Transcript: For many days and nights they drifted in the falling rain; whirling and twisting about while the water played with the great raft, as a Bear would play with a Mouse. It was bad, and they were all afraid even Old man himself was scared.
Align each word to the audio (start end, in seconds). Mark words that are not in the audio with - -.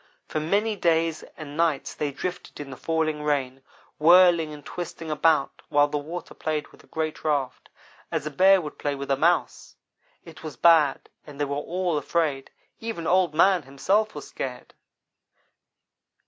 For 0.27 0.39
many 0.39 0.75
days 0.75 1.21
and 1.37 1.55
nights 1.55 1.93
they 1.93 2.09
drifted 2.11 2.59
in 2.59 2.71
the 2.71 2.75
falling 2.75 3.21
rain; 3.21 3.61
whirling 3.99 4.51
and 4.51 4.65
twisting 4.65 5.11
about 5.11 5.61
while 5.69 5.87
the 5.87 5.99
water 5.99 6.33
played 6.33 6.67
with 6.69 6.81
the 6.81 6.87
great 6.87 7.23
raft, 7.23 7.69
as 8.11 8.25
a 8.25 8.31
Bear 8.31 8.59
would 8.61 8.79
play 8.79 8.95
with 8.95 9.11
a 9.11 9.15
Mouse. 9.15 9.75
It 10.25 10.41
was 10.41 10.57
bad, 10.57 11.07
and 11.27 11.39
they 11.39 11.45
were 11.45 11.55
all 11.55 11.99
afraid 11.99 12.49
even 12.79 13.05
Old 13.05 13.35
man 13.35 13.61
himself 13.61 14.15
was 14.15 14.27
scared. 14.27 14.73